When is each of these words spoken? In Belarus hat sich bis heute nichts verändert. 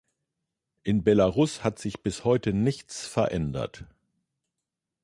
In 0.81 1.03
Belarus 1.03 1.63
hat 1.63 1.77
sich 1.77 2.01
bis 2.01 2.25
heute 2.25 2.53
nichts 2.53 3.05
verändert. 3.05 3.85